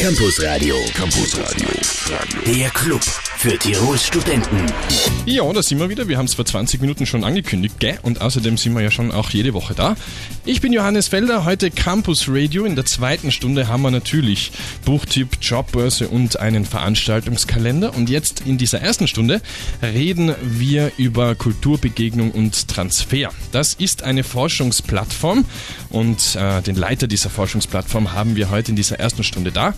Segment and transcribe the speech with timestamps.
[0.00, 0.76] Campus Radio.
[0.94, 1.68] Campus Radio.
[2.46, 4.64] Der Club für Tirols Studenten.
[5.26, 6.06] Ja, da sind wir wieder.
[6.06, 7.98] Wir haben es vor 20 Minuten schon angekündigt, gell?
[8.02, 9.96] Und außerdem sind wir ja schon auch jede Woche da.
[10.44, 12.64] Ich bin Johannes Felder, heute Campus Radio.
[12.64, 14.52] In der zweiten Stunde haben wir natürlich
[14.84, 17.94] Buchtipp, Jobbörse und einen Veranstaltungskalender.
[17.96, 19.42] Und jetzt in dieser ersten Stunde
[19.82, 23.30] reden wir über Kulturbegegnung und Transfer.
[23.50, 25.44] Das ist eine Forschungsplattform
[25.90, 29.74] und äh, den Leiter dieser Forschungsplattform haben wir heute in dieser ersten Stunde da.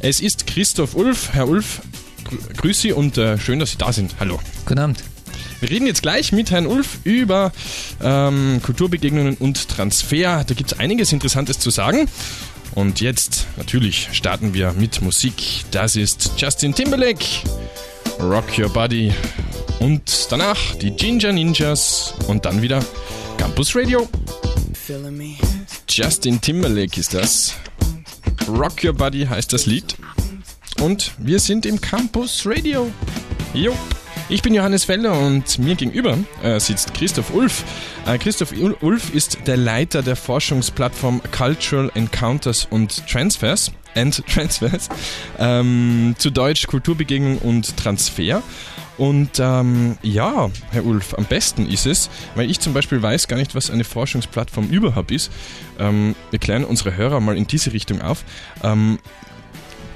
[0.00, 1.30] Es ist Christoph Ulf.
[1.32, 1.80] Herr Ulf,
[2.24, 4.14] grü grüß Sie und äh, schön, dass Sie da sind.
[4.20, 4.40] Hallo.
[4.64, 4.98] Guten Abend.
[5.60, 7.52] Wir reden jetzt gleich mit Herrn Ulf über
[8.02, 10.44] ähm, Kulturbegegnungen und Transfer.
[10.44, 12.08] Da gibt es einiges Interessantes zu sagen.
[12.74, 15.64] Und jetzt natürlich starten wir mit Musik.
[15.70, 17.24] Das ist Justin Timberlake,
[18.20, 19.12] Rock Your Body.
[19.80, 22.84] Und danach die Ginger Ninjas und dann wieder
[23.36, 24.08] Campus Radio.
[25.88, 27.54] Justin Timberlake ist das.
[28.50, 29.96] Rock Your Body heißt das Lied.
[30.80, 32.90] Und wir sind im Campus Radio.
[33.54, 33.76] Jo.
[34.28, 37.64] Ich bin Johannes Felder und mir gegenüber äh, sitzt Christoph Ulf.
[38.06, 43.72] Äh, Christoph Ulf ist der Leiter der Forschungsplattform Cultural Encounters und Transfers.
[43.94, 44.88] And Transfers.
[45.38, 48.42] Ähm, zu Deutsch Kulturbegegnung und Transfer.
[49.00, 53.38] Und ähm, ja, Herr Ulf, am besten ist es, weil ich zum Beispiel weiß gar
[53.38, 55.32] nicht, was eine Forschungsplattform überhaupt ist.
[55.78, 58.26] Ähm, wir klären unsere Hörer mal in diese Richtung auf.
[58.62, 58.98] Ähm,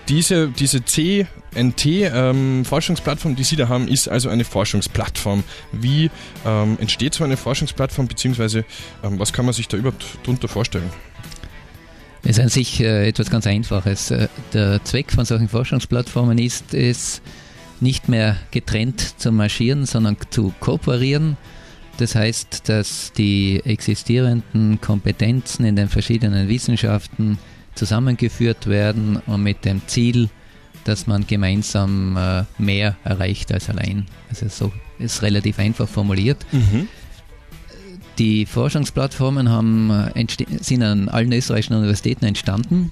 [0.08, 5.44] diese, diese CNT-Forschungsplattform, ähm, die Sie da haben, ist also eine Forschungsplattform.
[5.70, 6.10] Wie
[6.46, 8.64] ähm, entsteht so eine Forschungsplattform, beziehungsweise
[9.02, 10.88] ähm, was kann man sich da überhaupt darunter vorstellen?
[12.22, 14.12] Es ist an sich äh, etwas ganz Einfaches.
[14.12, 17.20] Äh, der Zweck von solchen Forschungsplattformen ist es,
[17.80, 21.36] nicht mehr getrennt zu marschieren, sondern zu kooperieren.
[21.98, 27.38] Das heißt, dass die existierenden Kompetenzen in den verschiedenen Wissenschaften
[27.74, 30.28] zusammengeführt werden und mit dem Ziel,
[30.84, 34.06] dass man gemeinsam äh, mehr erreicht als allein.
[34.28, 36.44] Also so ist relativ einfach formuliert.
[36.52, 36.88] Mhm.
[38.18, 40.26] Die Forschungsplattformen haben, äh,
[40.60, 42.90] sind an allen österreichischen Universitäten entstanden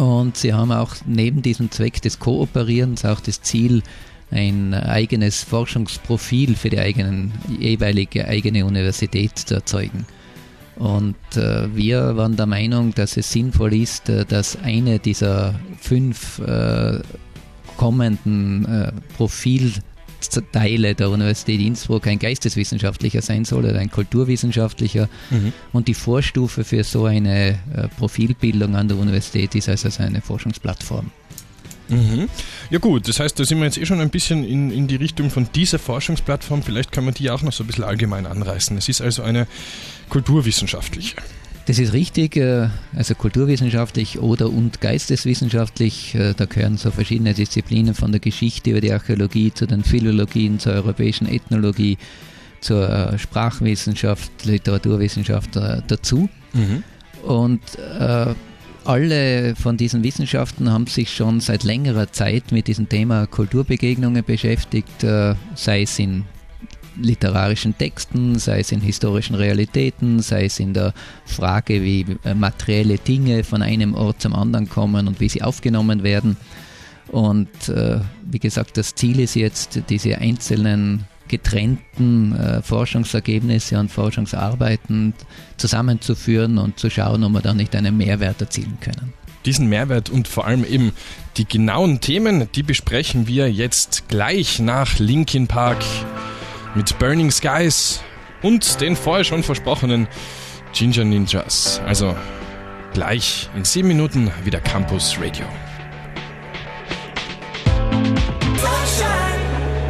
[0.00, 3.82] und sie haben auch neben diesem Zweck des Kooperierens auch das Ziel,
[4.30, 10.06] ein eigenes Forschungsprofil für die eigenen, jeweilige eigene Universität zu erzeugen.
[10.76, 16.38] Und äh, wir waren der Meinung, dass es sinnvoll ist, äh, dass eine dieser fünf
[16.38, 17.00] äh,
[17.76, 18.92] kommenden äh,
[20.20, 25.08] Profilteile der Universität Innsbruck ein geisteswissenschaftlicher sein soll oder ein kulturwissenschaftlicher.
[25.30, 25.52] Mhm.
[25.72, 31.10] Und die Vorstufe für so eine äh, Profilbildung an der Universität ist also eine Forschungsplattform.
[31.88, 32.28] Mhm.
[32.70, 34.96] Ja gut, das heißt, da sind wir jetzt eh schon ein bisschen in, in die
[34.96, 36.62] Richtung von dieser Forschungsplattform.
[36.62, 38.76] Vielleicht kann man die auch noch so ein bisschen allgemein anreißen.
[38.76, 39.46] Es ist also eine
[40.08, 41.16] kulturwissenschaftliche.
[41.70, 42.66] Das ist richtig, äh,
[42.96, 46.16] also kulturwissenschaftlich oder und geisteswissenschaftlich.
[46.16, 50.58] Äh, da gehören so verschiedene Disziplinen von der Geschichte über die Archäologie zu den Philologien,
[50.58, 51.96] zur europäischen Ethnologie,
[52.60, 56.28] zur äh, Sprachwissenschaft, Literaturwissenschaft dazu.
[56.54, 56.82] Mhm.
[57.22, 58.34] Und äh,
[58.84, 65.06] alle von diesen Wissenschaften haben sich schon seit längerer Zeit mit diesem Thema Kulturbegegnungen beschäftigt,
[65.54, 66.24] sei es in
[66.96, 70.92] literarischen Texten, sei es in historischen Realitäten, sei es in der
[71.24, 76.02] Frage, wie äh, materielle Dinge von einem Ort zum anderen kommen und wie sie aufgenommen
[76.02, 76.36] werden.
[77.08, 85.14] Und äh, wie gesagt, das Ziel ist jetzt, diese einzelnen getrennten äh, Forschungsergebnisse und Forschungsarbeiten
[85.56, 89.12] zusammenzuführen und zu schauen, ob wir da nicht einen Mehrwert erzielen können.
[89.46, 90.92] Diesen Mehrwert und vor allem eben
[91.36, 95.82] die genauen Themen, die besprechen wir jetzt gleich nach Linkin Park
[96.74, 98.00] mit Burning Skies
[98.42, 100.08] und den vorher schon versprochenen
[100.72, 101.80] Ginger Ninjas.
[101.86, 102.16] Also
[102.92, 105.46] gleich in sieben Minuten wieder Campus Radio.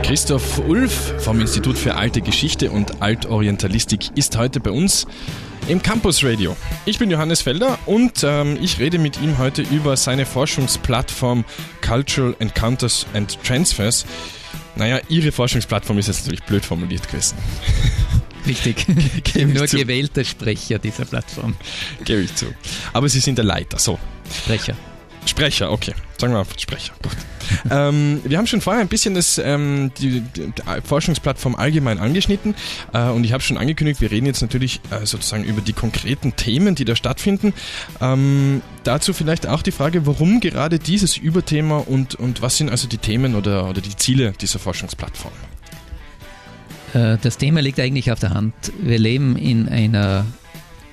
[0.03, 5.07] Christoph Ulf vom Institut für Alte Geschichte und Altorientalistik ist heute bei uns
[5.69, 6.57] im Campus Radio.
[6.85, 11.45] Ich bin Johannes Felder und ähm, ich rede mit ihm heute über seine Forschungsplattform
[11.87, 14.05] Cultural Encounters and Transfers.
[14.77, 17.37] Naja, Ihre Forschungsplattform ist jetzt natürlich blöd formuliert gewesen.
[18.47, 18.87] Richtig.
[19.25, 19.77] ich bin nur zu.
[19.77, 21.57] gewählter Sprecher dieser Plattform.
[22.05, 22.47] Gebe ich zu.
[22.93, 23.99] Aber Sie sind der Leiter, so.
[24.33, 24.75] Sprecher.
[25.27, 25.95] Sprecher, okay.
[26.19, 26.93] Sagen wir einfach Sprecher.
[27.03, 27.17] Gut.
[27.71, 30.53] Ähm, wir haben schon vorher ein bisschen das, ähm, die, die,
[30.85, 32.55] Forschungsplattform allgemein angeschnitten
[32.93, 36.37] äh, und ich habe schon angekündigt, wir reden jetzt natürlich äh, sozusagen über die konkreten
[36.37, 37.53] Themen, die da stattfinden.
[38.01, 42.89] Ähm, dazu vielleicht auch die Frage, warum gerade dieses Überthema und, und was sind also
[42.89, 45.33] die Themen oder, oder die Ziele dieser Forschungsplattform?
[46.95, 48.55] Äh, das Thema liegt eigentlich auf der Hand.
[48.81, 50.27] Wir leben in einer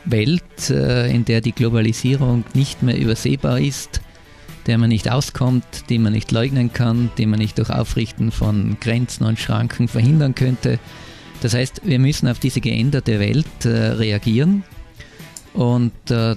[0.05, 4.01] Welt, äh, in der die Globalisierung nicht mehr übersehbar ist
[4.67, 8.77] der man nicht auskommt, die man nicht leugnen kann, die man nicht durch Aufrichten von
[8.79, 10.79] Grenzen und Schranken verhindern könnte.
[11.41, 14.63] Das heißt, wir müssen auf diese geänderte Welt äh, reagieren
[15.53, 16.35] und äh,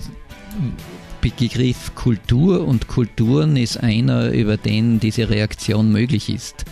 [1.20, 6.64] Begriff Kultur und Kulturen ist einer, über den diese Reaktion möglich ist.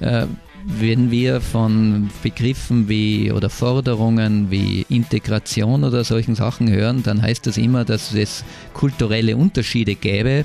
[0.00, 0.26] Äh,
[0.66, 7.46] wenn wir von Begriffen wie oder Forderungen wie Integration oder solchen Sachen hören, dann heißt
[7.46, 8.44] das immer, dass es
[8.74, 10.44] kulturelle Unterschiede gäbe.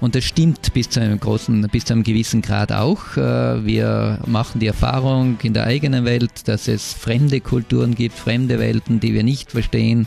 [0.00, 3.16] Und das stimmt bis zu einem großen, bis zu einem gewissen Grad auch.
[3.16, 8.58] Äh, wir machen die Erfahrung in der eigenen Welt, dass es fremde Kulturen gibt, fremde
[8.58, 10.06] Welten, die wir nicht verstehen,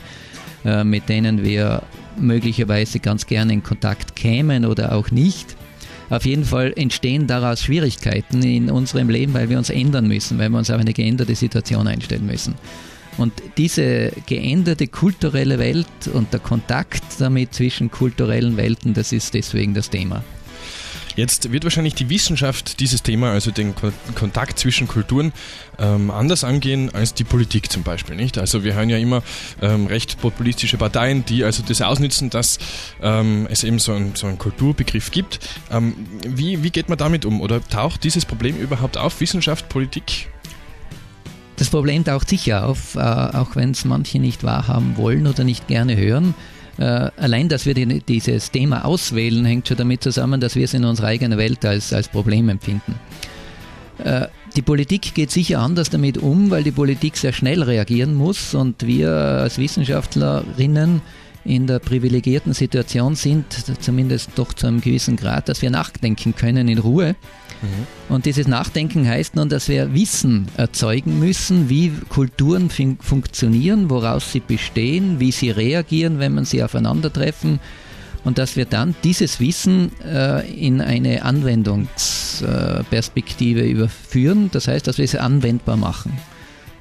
[0.64, 1.82] äh, mit denen wir
[2.18, 5.56] möglicherweise ganz gerne in Kontakt kämen oder auch nicht.
[6.10, 10.50] Auf jeden Fall entstehen daraus Schwierigkeiten in unserem Leben, weil wir uns ändern müssen, weil
[10.50, 12.54] wir uns auf eine geänderte Situation einstellen müssen.
[13.16, 19.74] Und diese geänderte kulturelle Welt und der Kontakt damit zwischen kulturellen Welten, das ist deswegen
[19.74, 20.24] das Thema.
[21.16, 23.74] Jetzt wird wahrscheinlich die Wissenschaft dieses Thema, also den
[24.16, 25.32] Kontakt zwischen Kulturen,
[25.78, 28.36] ähm, anders angehen als die Politik zum Beispiel, nicht?
[28.36, 29.22] Also wir hören ja immer
[29.62, 32.58] ähm, recht populistische Parteien, die also das ausnützen, dass
[33.00, 35.38] ähm, es eben so, ein, so einen Kulturbegriff gibt.
[35.70, 35.94] Ähm,
[36.26, 37.40] wie, wie geht man damit um?
[37.40, 40.28] Oder taucht dieses Problem überhaupt auf, Wissenschaft, Politik?
[41.56, 45.68] Das Problem taucht sicher auf, äh, auch wenn es manche nicht wahrhaben wollen oder nicht
[45.68, 46.34] gerne hören.
[46.78, 50.74] Äh, allein, dass wir die, dieses Thema auswählen, hängt schon damit zusammen, dass wir es
[50.74, 52.96] in unserer eigenen Welt als, als Problem empfinden.
[53.98, 58.54] Äh, die Politik geht sicher anders damit um, weil die Politik sehr schnell reagieren muss
[58.54, 61.00] und wir als Wissenschaftlerinnen
[61.44, 63.44] in der privilegierten Situation sind,
[63.80, 67.14] zumindest doch zu einem gewissen Grad, dass wir nachdenken können in Ruhe
[67.64, 68.14] Mhm.
[68.14, 74.30] Und dieses Nachdenken heißt nun, dass wir Wissen erzeugen müssen, wie Kulturen fun funktionieren, woraus
[74.32, 77.60] sie bestehen, wie sie reagieren, wenn man sie aufeinandertreffen
[78.24, 85.04] und dass wir dann dieses Wissen äh, in eine Anwendungsperspektive überführen, das heißt, dass wir
[85.04, 86.16] es anwendbar machen.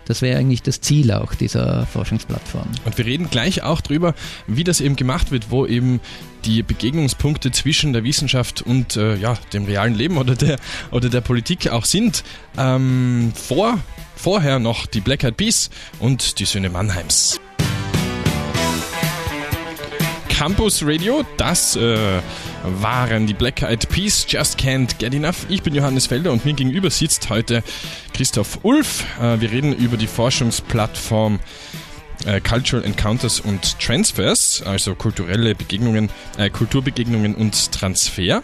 [0.06, 2.68] Das wäre eigentlich das Ziel auch dieser Forschungsplattform.
[2.86, 4.14] Und wir reden gleich auch darüber,
[4.48, 6.00] wie das eben gemacht wird, wo eben
[6.46, 10.58] die Begegnungspunkte zwischen der Wissenschaft und äh, ja, dem realen Leben oder der,
[10.92, 12.24] oder der Politik auch sind.
[12.58, 13.80] Ähm, vor,
[14.16, 15.70] vorher noch die Black Eyed Peas
[16.00, 17.40] und die Söhne Mannheims.
[20.28, 22.20] Campus Radio, das äh,
[22.64, 25.46] waren die Black Eyed Peas, Just Can't Get Enough.
[25.50, 27.64] Ich bin Johannes Felder und mir gegenüber sitzt heute
[28.14, 29.06] Christoph Ulf.
[29.22, 31.40] Äh, wir reden über die Forschungsplattform
[32.26, 38.44] äh, Cultural Encounters und Transfers, also kulturelle Begegnungen, äh, Kulturbegegnungen und Transfer.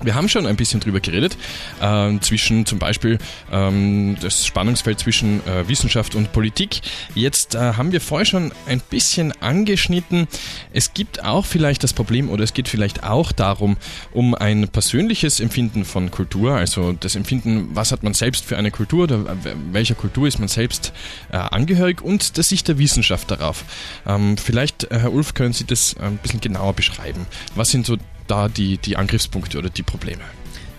[0.00, 1.36] Wir haben schon ein bisschen drüber geredet,
[1.80, 3.18] äh, zwischen zum Beispiel
[3.50, 6.80] ähm, das Spannungsfeld zwischen äh, Wissenschaft und Politik.
[7.14, 10.28] Jetzt äh, haben wir vorher schon ein bisschen angeschnitten.
[10.72, 13.76] Es gibt auch vielleicht das Problem oder es geht vielleicht auch darum,
[14.12, 18.70] um ein persönliches Empfinden von Kultur, also das Empfinden, was hat man selbst für eine
[18.70, 19.36] Kultur oder
[19.72, 20.92] welcher Kultur ist man selbst
[21.32, 23.64] äh, angehörig und das Sicht der Wissenschaft darauf.
[24.06, 27.26] Ähm, vielleicht, äh, Herr Ulf, können Sie das ein bisschen genauer beschreiben.
[27.56, 27.96] Was sind so
[28.28, 30.22] da die, die Angriffspunkte oder die Probleme?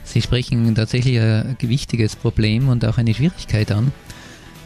[0.03, 3.91] Sie sprechen tatsächlich ein gewichtiges Problem und auch eine Schwierigkeit an,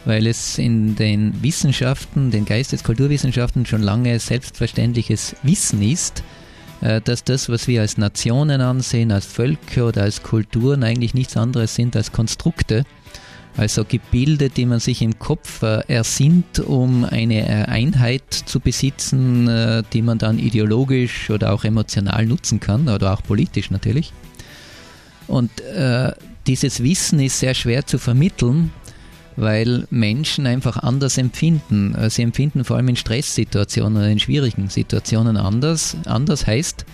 [0.04, 6.22] weil es in den Wissenschaften, den Geisteskulturwissenschaften schon lange selbstverständliches Wissen ist,
[6.80, 11.36] äh, dass das, was wir als Nationen ansehen, als Völker oder als Kulturen eigentlich nichts
[11.36, 12.84] anderes sind als Konstrukte,
[13.56, 19.46] also Gebilde, die man sich im Kopf äh, ersinnt, um eine äh, Einheit zu besitzen,
[19.46, 24.12] äh, die man dann ideologisch oder auch emotional nutzen kann oder auch politisch natürlich.
[25.28, 26.12] Und äh,
[26.46, 28.72] dieses Wissen ist sehr schwer zu vermitteln,
[29.36, 31.96] weil Menschen einfach anders empfinden.
[32.08, 35.96] Sie empfinden vor allem in Stresssituationen oder in schwierigen Situationen anders.
[36.04, 36.84] Anders heißt,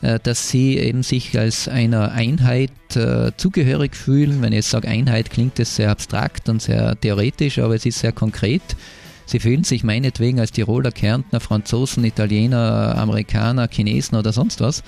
[0.00, 4.42] dass sie eben sich als einer Einheit äh, zugehörig fühlen.
[4.42, 7.98] Wenn ich jetzt sage Einheit, klingt das sehr abstrakt und sehr theoretisch, aber es ist
[7.98, 8.62] sehr konkret.
[9.26, 14.82] Sie fühlen sich meinetwegen als Tiroler, Kärntner, Franzosen, Italiener, Amerikaner, Chinesen oder sonst was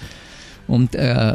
[0.71, 1.35] und äh,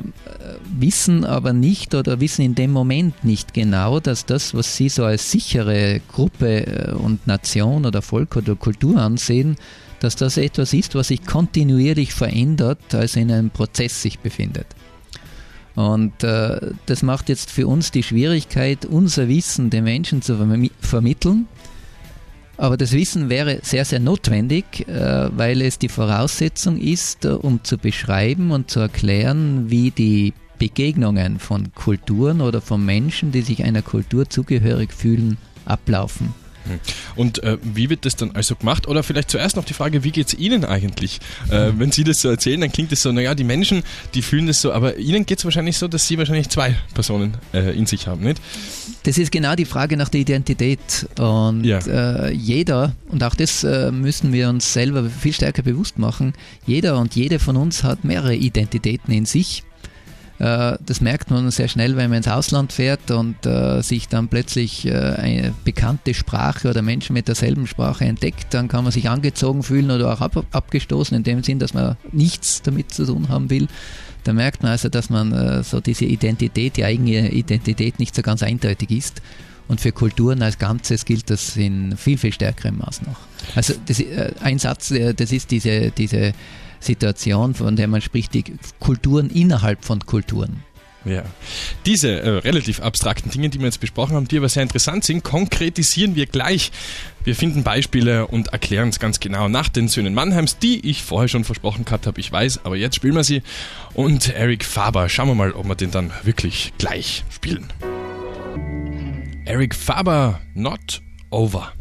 [0.79, 5.03] wissen aber nicht oder wissen in dem Moment nicht genau, dass das, was sie so
[5.03, 9.57] als sichere Gruppe äh, und Nation oder Volk oder Kultur ansehen,
[9.99, 14.67] dass das etwas ist, was sich kontinuierlich verändert, also in einem Prozess sich befindet.
[15.75, 20.71] Und äh, das macht jetzt für uns die Schwierigkeit, unser Wissen den Menschen zu vermi
[20.79, 21.47] vermitteln.
[22.57, 27.63] Aber das Wissen wäre sehr, sehr notwendig, äh, weil es die Voraussetzung ist, äh, um
[27.63, 33.65] zu beschreiben und zu erklären, wie die Begegnungen von Kulturen oder von Menschen, die sich
[33.65, 36.33] einer Kultur zugehörig fühlen, ablaufen.
[36.65, 36.79] Hm.
[37.15, 38.87] Und äh, wie wird das dann also gemacht?
[38.87, 41.19] Oder vielleicht zuerst noch die Frage, wie geht es Ihnen eigentlich?
[41.49, 44.47] Äh, wenn Sie das so erzählen, dann klingt es so, naja, die Menschen, die fühlen
[44.47, 47.85] das so, aber Ihnen geht es wahrscheinlich so, dass Sie wahrscheinlich zwei Personen äh, in
[47.85, 48.41] sich haben, nicht?
[49.03, 51.07] Das ist genau die Frage nach der Identität.
[51.19, 51.79] Und ja.
[51.79, 56.33] Äh, jeder, und auch das äh, müssen wir uns selber viel stärker bewusst machen,
[56.65, 59.63] jeder und jede von uns hat mehrere Identitäten in sich.
[60.39, 64.27] Äh, das merkt man sehr schnell, wenn man ins Ausland fährt und äh, sich dann
[64.27, 68.53] plötzlich äh, eine bekannte Sprache oder Menschen mit derselben Sprache entdeckt.
[68.53, 71.95] Dann kann man sich angezogen fühlen oder auch ab, abgestoßen, in dem Sinn, dass man
[72.11, 73.67] nichts damit zu tun haben will.
[74.23, 78.41] Da merkt man also, dass man so diese Identität, die eigene Identität nicht so ganz
[78.41, 79.21] eindeutig ist.
[79.67, 83.17] Und für Kulturen als Ganzes gilt das in viel, viel stärkerem Maß noch.
[83.55, 84.03] Also das,
[84.41, 86.33] ein Satz, das ist diese, diese
[86.79, 88.43] Situation, von der man spricht, die
[88.79, 90.63] Kulturen innerhalb von Kulturen.
[91.05, 91.23] Ja.
[91.85, 95.23] Diese äh, relativ abstrakten Dinge, die wir jetzt besprochen haben, die aber sehr interessant sind,
[95.23, 96.71] konkretisieren wir gleich.
[97.23, 101.27] Wir finden Beispiele und erklären es ganz genau nach den Söhnen Mannheims, die ich vorher
[101.27, 103.43] schon versprochen gehabt habe, ich weiß, aber jetzt spielen wir sie.
[103.93, 107.67] Und Eric Faber, schauen wir mal, ob wir den dann wirklich gleich spielen.
[109.47, 111.71] Eric Faber, not over.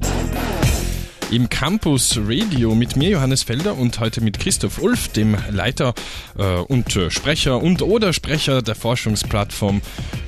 [1.31, 5.95] Im Campus Radio mit mir, Johannes Felder, und heute mit Christoph Ulf, dem Leiter
[6.37, 9.81] äh, und äh, Sprecher und oder Sprecher der Forschungsplattform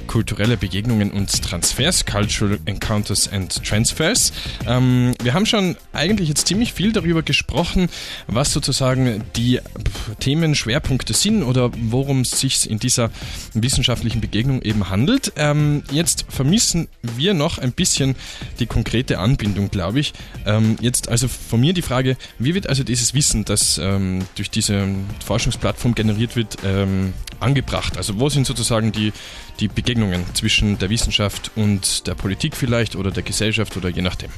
[0.07, 4.33] kulturelle Begegnungen und Transfers, Cultural Encounters and Transfers.
[4.67, 7.89] Ähm, wir haben schon eigentlich jetzt ziemlich viel darüber gesprochen,
[8.27, 9.61] was sozusagen die
[10.21, 13.11] Themenschwerpunkte sind oder worum es sich in dieser
[13.55, 15.33] wissenschaftlichen Begegnung eben handelt.
[15.37, 18.17] Ähm, jetzt vermissen wir noch ein bisschen
[18.59, 20.13] die konkrete Anbindung, glaube ich.
[20.47, 24.51] Ähm, jetzt also von mir die Frage, wie wird also dieses Wissen, das ähm, durch
[24.51, 24.87] diese
[25.25, 27.97] Forschungsplattform generiert wird, ähm, angebracht?
[27.97, 29.13] Also wo sind sozusagen die,
[29.61, 29.96] die Begegnungen
[30.35, 34.31] zwischen der Wissenschaft und der Politik vielleicht oder der Gesellschaft oder je nachdem?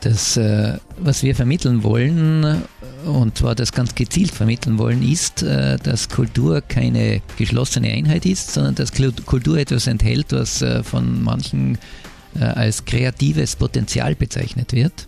[0.00, 2.62] Das, äh, was wir vermitteln wollen,
[3.06, 8.52] und zwar das ganz gezielt vermitteln wollen, ist, äh, dass Kultur keine geschlossene Einheit ist,
[8.52, 8.92] sondern dass
[9.24, 11.78] Kultur etwas enthält, was äh, von manchen
[12.36, 15.06] als kreatives Potenzial bezeichnet wird.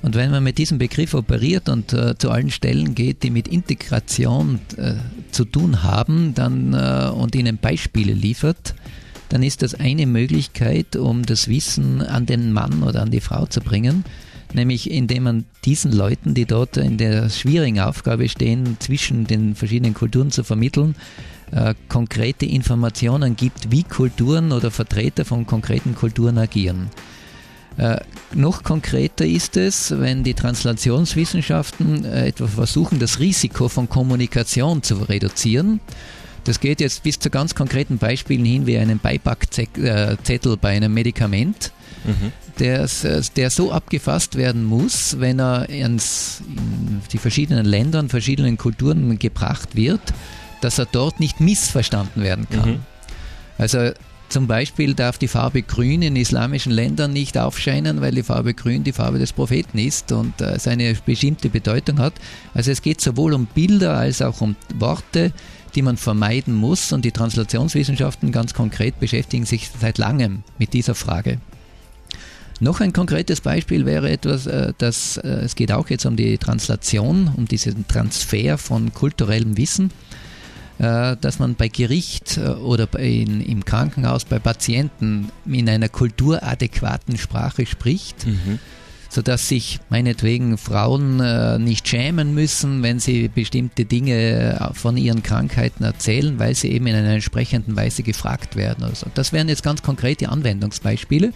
[0.00, 3.48] Und wenn man mit diesem Begriff operiert und äh, zu allen Stellen geht, die mit
[3.48, 4.94] Integration äh,
[5.32, 8.74] zu tun haben, dann äh, und ihnen Beispiele liefert,
[9.28, 13.46] dann ist das eine Möglichkeit, um das Wissen an den Mann oder an die Frau
[13.46, 14.04] zu bringen,
[14.54, 19.94] nämlich indem man diesen Leuten, die dort in der schwierigen Aufgabe stehen, zwischen den verschiedenen
[19.94, 20.94] Kulturen zu vermitteln,
[21.50, 26.88] äh, konkrete Informationen gibt, wie Kulturen oder Vertreter von konkreten Kulturen agieren.
[27.78, 28.00] Äh,
[28.34, 34.96] noch konkreter ist es, wenn die Translationswissenschaften äh, etwa versuchen, das Risiko von Kommunikation zu
[34.96, 35.80] reduzieren.
[36.42, 41.72] Das geht jetzt bis zu ganz konkreten Beispielen hin, wie einen Beipackzettel bei einem Medikament,
[42.04, 42.32] mhm.
[42.58, 48.10] der, äh, der so abgefasst werden muss, wenn er ins, in die verschiedenen Länder und
[48.10, 50.00] verschiedenen Kulturen gebracht wird,
[50.62, 52.70] dass er dort nicht missverstanden werden kann.
[52.70, 52.80] Mhm.
[53.56, 53.92] Also
[54.28, 58.84] zum Beispiel darf die Farbe Grün in islamischen Ländern nicht aufscheinen, weil die Farbe Grün
[58.84, 62.14] die Farbe des Propheten ist und äh, seine bestimmte Bedeutung hat.
[62.54, 65.32] Also es geht sowohl um Bilder als auch um Worte,
[65.74, 70.94] die man vermeiden muss und die Translationswissenschaften ganz konkret beschäftigen sich seit langem mit dieser
[70.94, 71.38] Frage.
[72.60, 76.38] Noch ein konkretes Beispiel wäre etwas, äh, dass äh, es geht auch jetzt um die
[76.38, 79.90] Translation, um diesen Transfer von kulturellem Wissen.
[80.78, 87.18] Äh, dass man bei Gericht äh, oder in, im Krankenhaus bei Patienten in einer kulturadäquaten
[87.18, 88.26] Sprache spricht.
[88.26, 88.58] Mhm
[89.10, 95.82] sodass sich meinetwegen Frauen äh, nicht schämen müssen, wenn sie bestimmte Dinge von ihren Krankheiten
[95.82, 98.84] erzählen, weil sie eben in einer entsprechenden Weise gefragt werden.
[98.84, 99.06] Oder so.
[99.14, 101.32] Das wären jetzt ganz konkrete Anwendungsbeispiele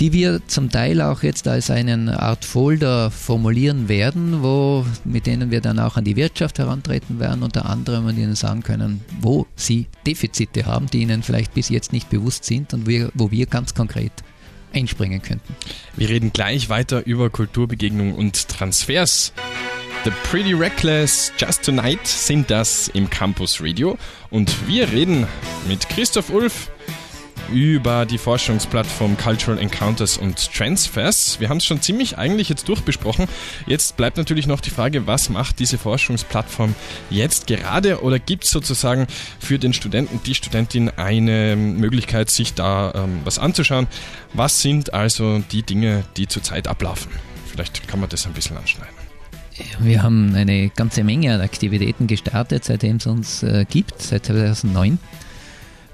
[0.00, 5.50] die wir zum Teil auch jetzt als eine Art Folder formulieren werden, wo, mit denen
[5.50, 9.46] wir dann auch an die Wirtschaft herantreten werden, unter anderem und ihnen sagen können, wo
[9.56, 13.46] sie Defizite haben, die ihnen vielleicht bis jetzt nicht bewusst sind und wir, wo wir
[13.46, 14.12] ganz konkret
[14.72, 15.54] einspringen könnten.
[15.96, 19.32] Wir reden gleich weiter über Kulturbegegnungen und Transfers.
[20.04, 23.96] The Pretty Reckless Just Tonight sind das im Campus Radio
[24.30, 25.26] und wir reden
[25.66, 26.70] mit Christoph Ulf,
[27.52, 31.40] über die Forschungsplattform Cultural Encounters und Transfers.
[31.40, 33.26] Wir haben es schon ziemlich eigentlich jetzt durchbesprochen.
[33.66, 36.74] Jetzt bleibt natürlich noch die Frage, was macht diese Forschungsplattform
[37.10, 39.06] jetzt gerade oder gibt es sozusagen
[39.38, 43.86] für den Studenten, die Studentin eine Möglichkeit, sich da ähm, was anzuschauen?
[44.32, 47.10] Was sind also die Dinge, die zurzeit ablaufen?
[47.46, 48.94] Vielleicht kann man das ein bisschen anschneiden.
[49.78, 54.98] Wir haben eine ganze Menge an Aktivitäten gestartet, seitdem es uns äh, gibt, seit 2009.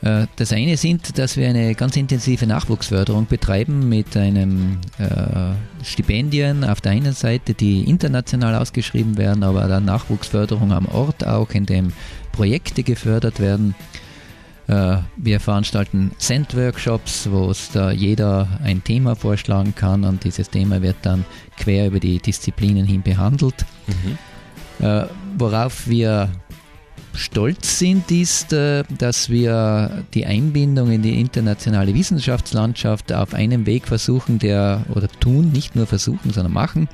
[0.02, 6.64] Äh, das eine sind, dass wir eine ganz intensive Nachwuchsförderung betreiben mit einem äh, Stipendien
[6.64, 11.66] auf der einen Seite, die international ausgeschrieben werden, aber dann Nachwuchsförderung am Ort auch, in
[11.66, 11.92] dem
[12.32, 13.74] Projekte gefördert werden.
[14.68, 20.80] Äh, wir veranstalten Cent-Workshops, wo es da jeder ein Thema vorschlagen kann und dieses Thema
[20.80, 21.24] wird dann
[21.58, 23.66] quer über die Disziplinen hin behandelt.
[23.86, 24.86] Mhm.
[24.86, 26.30] Äh, worauf wir
[27.14, 33.86] stolz sind, ist, äh, dass wir die Einbindung in die internationale Wissenschaftslandschaft auf einem Weg
[33.86, 36.88] versuchen, der oder tun, nicht nur versuchen, sondern machen,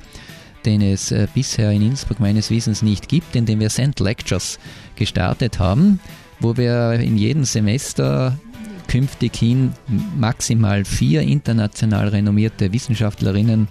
[0.65, 4.59] den es äh, bisher in Innsbruck meines Wissens nicht gibt, indem wir Send Lectures
[4.95, 5.99] gestartet haben,
[6.39, 8.37] wo wir in jedem Semester
[8.87, 9.73] künftig hin
[10.17, 13.67] maximal vier international renommierte Wissenschaftlerinnen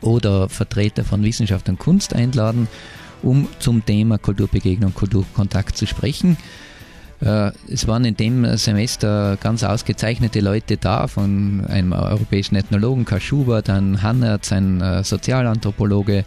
[0.00, 2.68] oder Vertreter von Wissenschaft und Kunst einladen
[3.22, 6.36] um zum Thema Kulturbegegnung, Kulturkontakt zu sprechen.
[7.20, 13.20] Äh, es waren in dem Semester ganz ausgezeichnete Leute da, von einem europäischen Ethnologen, Karl
[13.20, 16.24] Schubert, ein Hannertz, ein äh, Sozialanthropologe.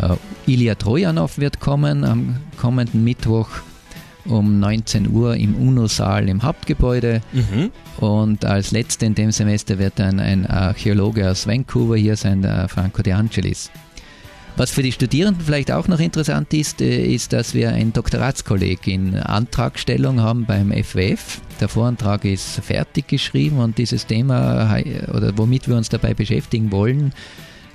[0.00, 3.48] Äh, Ilya Trojanow wird kommen am kommenden Mittwoch
[4.24, 7.22] um 19 Uhr im UNO-Saal im Hauptgebäude.
[7.32, 7.70] Mhm.
[7.98, 12.68] Und als letzte in dem Semester wird dann ein Archäologe aus Vancouver hier sein, der
[12.68, 13.70] Franco De Angelis.
[14.56, 18.86] Was für die Studierenden vielleicht auch noch interessant ist, äh, ist, dass wir ein Doktoratskolleg
[18.86, 21.40] in Antragstellung haben beim FWF.
[21.60, 24.78] Der Vorantrag ist fertig geschrieben und dieses Thema,
[25.12, 27.12] oder womit wir uns dabei beschäftigen wollen,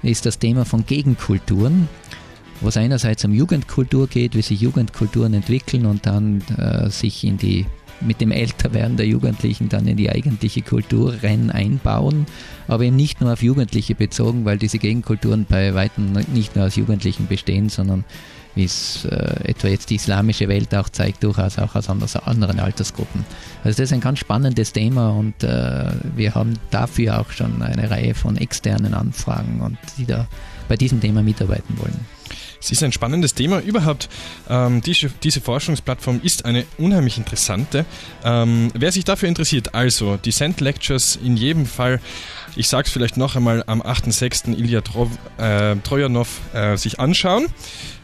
[0.03, 1.87] ist das Thema von Gegenkulturen
[2.61, 7.37] wo es einerseits um Jugendkultur geht, wie sich Jugendkulturen entwickeln und dann äh, sich in
[7.37, 7.65] die
[8.01, 12.25] mit dem Älterwerden der Jugendlichen dann in die eigentliche Kulturrennen einbauen,
[12.67, 16.75] aber eben nicht nur auf Jugendliche bezogen, weil diese Gegenkulturen bei weitem nicht nur aus
[16.75, 18.03] Jugendlichen bestehen, sondern
[18.57, 23.23] wie es äh, etwa jetzt die islamische Welt auch zeigt, durchaus auch aus anderen Altersgruppen.
[23.63, 27.89] Also das ist ein ganz spannendes Thema und äh, wir haben dafür auch schon eine
[27.89, 30.27] Reihe von externen Anfragen und die da
[30.67, 31.99] bei diesem Thema mitarbeiten wollen.
[32.59, 33.59] Es ist ein spannendes Thema.
[33.59, 34.09] Überhaupt,
[34.49, 37.85] ähm, diese, diese, Forschungsplattform ist eine unheimlich interessante.
[38.23, 41.99] Ähm, wer sich dafür interessiert, also die Send Lectures in jedem Fall,
[42.55, 44.57] ich sage es vielleicht noch einmal, am 8.6.
[44.57, 47.47] Ilya Trov, äh, Trojanov äh, sich anschauen.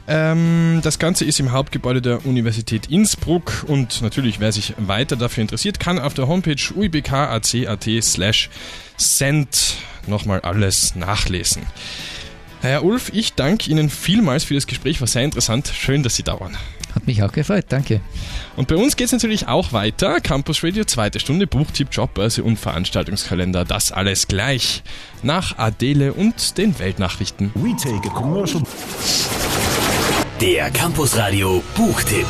[0.06, 5.42] Ähm, das Ganze ist im Hauptgebäude der Universität Innsbruck und natürlich, wer sich weiter dafür
[5.42, 8.50] interessiert, kann auf der Homepage uibk.ac.at slash
[8.98, 11.64] send nochmal alles nachlesen.
[12.64, 15.70] Herr Ulf, ich danke Ihnen vielmals für das Gespräch, war sehr interessant.
[15.76, 16.56] Schön, dass Sie da waren.
[16.96, 18.00] Hat mich auch gefreut, danke.
[18.56, 20.22] Und bei uns geht es natürlich auch weiter.
[20.22, 23.66] Campus Radio, zweite Stunde, Buchtipp, Jobbörse und Veranstaltungskalender.
[23.66, 24.82] Das alles gleich
[25.24, 27.52] nach Adele und den Weltnachrichten.
[27.56, 28.64] We take a commercial.
[30.40, 32.28] Der Campus Radio Buchtipp.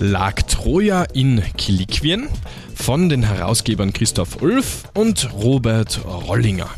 [0.00, 2.28] Lag Troja in Kiliquien
[2.74, 6.70] von den Herausgebern Christoph Ulf und Robert Rollinger.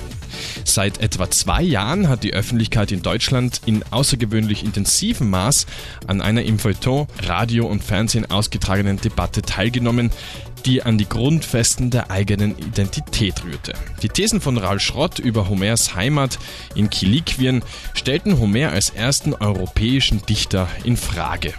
[0.65, 5.67] Seit etwa zwei Jahren hat die Öffentlichkeit in Deutschland in außergewöhnlich intensivem Maß
[6.07, 10.11] an einer im Feuilleton, Radio und Fernsehen ausgetragenen Debatte teilgenommen,
[10.67, 13.75] die an die Grundfesten der eigenen Identität rührte.
[14.03, 16.39] Die Thesen von Raul Schrott über Homers Heimat
[16.75, 17.63] in Kiliquien
[17.95, 21.55] stellten Homer als ersten europäischen Dichter in Frage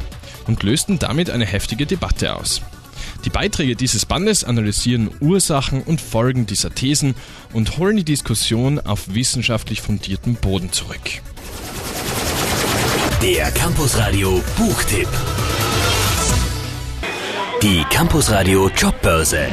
[0.48, 2.62] und lösten damit eine heftige Debatte aus.
[3.26, 7.14] Die Beiträge dieses Bandes analysieren Ursachen und Folgen dieser Thesen
[7.54, 11.22] und holen die Diskussion auf wissenschaftlich fundierten Boden zurück.
[13.22, 15.10] Der Campusradio Buchtipp.
[17.62, 19.50] Die Campusradio Jobbörse.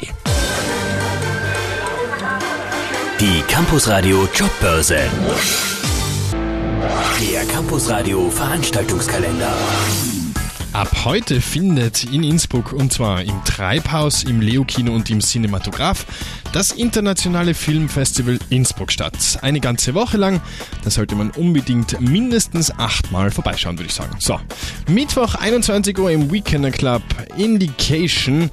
[3.20, 4.98] Die Campusradio Jobbörse.
[7.20, 9.52] Der Campusradio Veranstaltungskalender.
[10.78, 16.06] Ab heute findet in Innsbruck und zwar im Treibhaus, im Leo-Kino und im Cinematograph
[16.52, 19.40] das internationale Filmfestival Innsbruck statt.
[19.42, 20.40] Eine ganze Woche lang.
[20.84, 24.14] Da sollte man unbedingt mindestens achtmal vorbeischauen, würde ich sagen.
[24.20, 24.38] So,
[24.88, 27.02] Mittwoch 21 Uhr im Weekender Club
[27.36, 28.48] Indication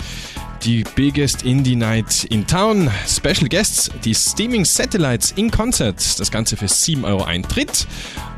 [0.65, 2.89] die biggest Indie Night in Town.
[3.07, 6.19] Special Guests, die Steaming Satellites in Concert.
[6.19, 7.85] Das Ganze für 7 Euro Eintritt.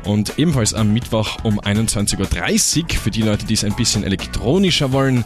[0.04, 4.92] Und ebenfalls am Mittwoch um 21.30 Uhr für die Leute, die es ein bisschen elektronischer
[4.92, 5.24] wollen.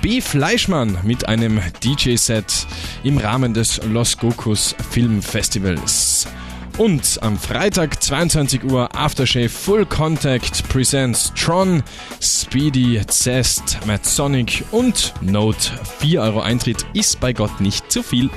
[0.00, 0.20] B.
[0.20, 2.66] Fleischmann mit einem DJ-Set
[3.02, 6.28] im Rahmen des Los Gokus Film Festivals.
[6.76, 11.84] Und am Freitag 22 Uhr Aftershave Full Contact presents Tron,
[12.20, 15.70] Speedy, Zest, Matt Sonic und Note.
[16.00, 18.28] 4 Euro Eintritt ist bei Gott nicht zu viel.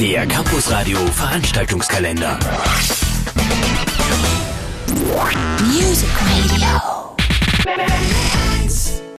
[0.00, 2.38] Der Campus Radio Veranstaltungskalender.
[5.60, 7.12] Music Radio.